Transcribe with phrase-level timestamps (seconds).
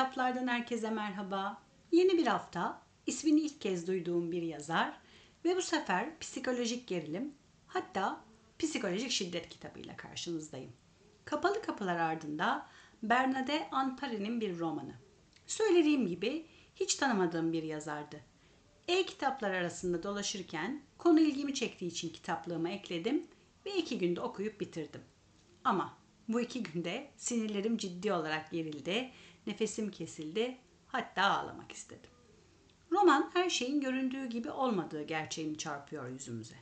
[0.00, 1.62] Kitaplardan herkese merhaba.
[1.92, 5.00] Yeni bir hafta, ismini ilk kez duyduğum bir yazar
[5.44, 7.34] ve bu sefer psikolojik gerilim,
[7.66, 8.20] hatta
[8.58, 10.72] psikolojik şiddet kitabıyla karşınızdayım.
[11.24, 12.66] Kapalı Kapılar ardında
[13.02, 14.94] Bernadette Anparin'in bir romanı.
[15.46, 18.20] Söylediğim gibi hiç tanımadığım bir yazardı.
[18.88, 23.26] E-kitaplar arasında dolaşırken konu ilgimi çektiği için kitaplığıma ekledim
[23.66, 25.02] ve iki günde okuyup bitirdim.
[25.64, 29.10] Ama bu iki günde sinirlerim ciddi olarak gerildi,
[29.46, 32.10] nefesim kesildi, hatta ağlamak istedim.
[32.92, 36.56] Roman her şeyin göründüğü gibi olmadığı gerçeğini çarpıyor yüzümüze.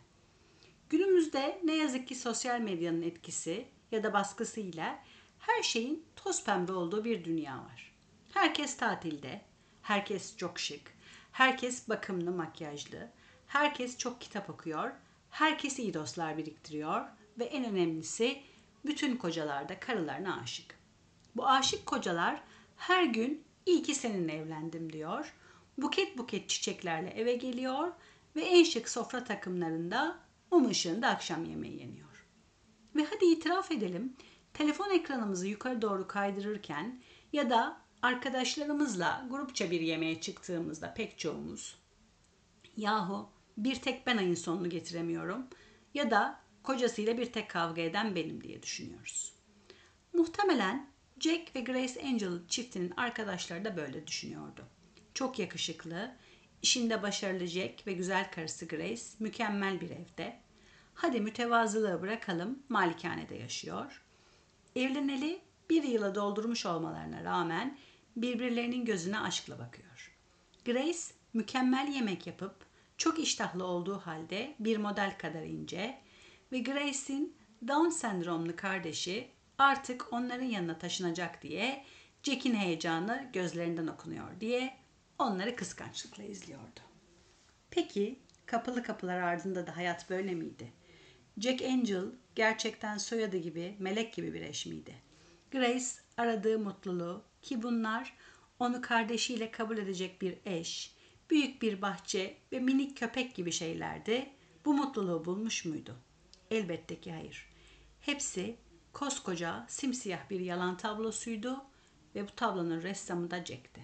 [0.91, 4.99] Günümüzde ne yazık ki sosyal medyanın etkisi ya da baskısıyla
[5.39, 7.93] her şeyin toz pembe olduğu bir dünya var.
[8.35, 9.41] Herkes tatilde,
[9.83, 10.95] herkes çok şık,
[11.33, 13.09] herkes bakımlı makyajlı,
[13.47, 14.91] herkes çok kitap okuyor,
[15.31, 17.05] herkes iyi dostlar biriktiriyor
[17.39, 18.43] ve en önemlisi
[18.87, 20.79] bütün kocalar da karılarına aşık.
[21.37, 22.43] Bu aşık kocalar
[22.79, 25.35] her gün iyi ki seninle evlendim diyor.
[25.79, 27.93] Buket buket çiçeklerle eve geliyor
[28.37, 30.19] ve en şık sofra takımlarında
[30.51, 32.27] mum ışığında akşam yemeği yeniyor.
[32.97, 34.17] Ve hadi itiraf edelim,
[34.55, 41.79] telefon ekranımızı yukarı doğru kaydırırken ya da arkadaşlarımızla grupça bir yemeğe çıktığımızda pek çoğumuz
[42.77, 45.47] yahu bir tek ben ayın sonunu getiremiyorum
[45.95, 49.35] ya da kocasıyla bir tek kavga eden benim diye düşünüyoruz.
[50.13, 54.65] Muhtemelen Jack ve Grace Angel çiftinin arkadaşları da böyle düşünüyordu.
[55.15, 56.17] Çok yakışıklı,
[56.63, 60.41] işinde başarılı Jack ve güzel karısı Grace mükemmel bir evde.
[60.95, 64.03] Hadi mütevazılığı bırakalım, malikanede yaşıyor.
[64.77, 65.41] Evleneli
[65.71, 67.79] bir yıla doldurmuş olmalarına rağmen
[68.17, 70.17] birbirlerinin gözüne aşkla bakıyor.
[70.65, 70.99] Grace
[71.33, 72.55] mükemmel yemek yapıp
[72.97, 75.99] çok iştahlı olduğu halde bir model kadar ince
[76.53, 77.37] ve Grace'in
[77.69, 79.29] Down sendromlu kardeşi
[79.59, 81.85] artık onların yanına taşınacak diye
[82.23, 84.77] Jack'in heyecanı gözlerinden okunuyor diye
[85.19, 86.81] onları kıskançlıkla izliyordu.
[87.71, 90.73] Peki kapılı kapılar ardında da hayat böyle miydi?
[91.39, 94.95] Jack Angel gerçekten soyadı gibi melek gibi bir eş miydi?
[95.51, 98.17] Grace aradığı mutluluğu ki bunlar
[98.59, 100.95] onu kardeşiyle kabul edecek bir eş,
[101.31, 104.31] büyük bir bahçe ve minik köpek gibi şeylerdi.
[104.65, 105.97] Bu mutluluğu bulmuş muydu?
[106.51, 107.49] Elbette ki hayır.
[108.01, 108.57] Hepsi
[108.99, 111.65] koskoca simsiyah bir yalan tablosuydu
[112.15, 113.81] ve bu tablonun ressamı da Jack'ti.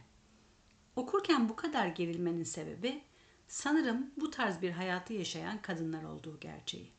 [0.97, 3.03] Okurken bu kadar gerilmenin sebebi
[3.49, 6.93] sanırım bu tarz bir hayatı yaşayan kadınlar olduğu gerçeği.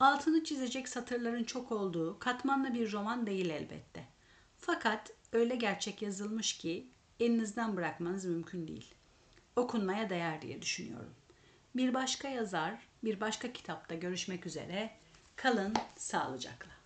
[0.00, 4.08] Altını çizecek satırların çok olduğu katmanlı bir roman değil elbette.
[4.58, 6.90] Fakat öyle gerçek yazılmış ki
[7.20, 8.94] elinizden bırakmanız mümkün değil.
[9.56, 11.14] Okunmaya değer diye düşünüyorum.
[11.76, 14.96] Bir başka yazar, bir başka kitapta görüşmek üzere.
[15.36, 16.83] Kalın sağlıcakla.